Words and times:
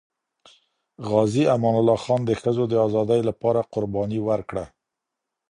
غازي 1.09 1.43
امان 1.55 1.75
الله 1.81 1.97
خان 2.05 2.21
د 2.25 2.31
ښځو 2.41 2.63
د 2.69 2.73
ازادۍ 2.87 3.21
لپاره 3.29 3.67
قرباني 3.73 4.19
ورکړه. 4.27 4.65